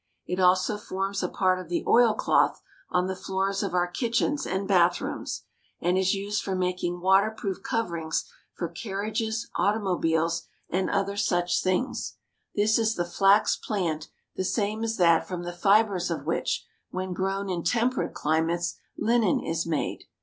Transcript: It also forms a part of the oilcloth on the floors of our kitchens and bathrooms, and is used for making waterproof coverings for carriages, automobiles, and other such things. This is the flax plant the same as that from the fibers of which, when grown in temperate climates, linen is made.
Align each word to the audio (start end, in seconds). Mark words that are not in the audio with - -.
It 0.25 0.39
also 0.39 0.79
forms 0.79 1.21
a 1.21 1.29
part 1.29 1.59
of 1.59 1.69
the 1.69 1.83
oilcloth 1.85 2.59
on 2.89 3.05
the 3.05 3.15
floors 3.15 3.61
of 3.61 3.75
our 3.75 3.85
kitchens 3.85 4.47
and 4.47 4.67
bathrooms, 4.67 5.43
and 5.79 5.95
is 5.95 6.15
used 6.15 6.41
for 6.41 6.55
making 6.55 7.01
waterproof 7.01 7.61
coverings 7.61 8.25
for 8.55 8.67
carriages, 8.67 9.47
automobiles, 9.57 10.47
and 10.71 10.89
other 10.89 11.15
such 11.17 11.61
things. 11.61 12.15
This 12.55 12.79
is 12.79 12.95
the 12.95 13.05
flax 13.05 13.55
plant 13.55 14.07
the 14.35 14.43
same 14.43 14.83
as 14.83 14.97
that 14.97 15.27
from 15.27 15.43
the 15.43 15.53
fibers 15.53 16.09
of 16.09 16.25
which, 16.25 16.65
when 16.89 17.13
grown 17.13 17.47
in 17.47 17.61
temperate 17.61 18.15
climates, 18.15 18.77
linen 18.97 19.39
is 19.39 19.67
made. 19.67 20.05